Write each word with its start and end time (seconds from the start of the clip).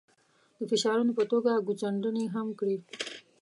د 0.57 0.59
فشارونو 0.71 1.11
په 1.19 1.23
توګه 1.31 1.51
ګوتڅنډنې 1.67 2.25
هم 2.35 2.47
کړي. 2.59 2.77